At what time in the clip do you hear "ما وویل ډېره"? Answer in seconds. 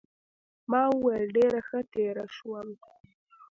0.71-1.59